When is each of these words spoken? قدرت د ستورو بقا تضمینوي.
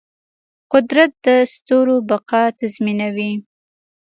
قدرت 0.73 1.11
د 1.25 1.27
ستورو 1.53 1.95
بقا 2.09 2.43
تضمینوي. 2.59 3.33